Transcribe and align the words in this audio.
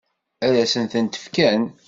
Ad 0.45 0.55
sen-tent-fken? 0.71 1.61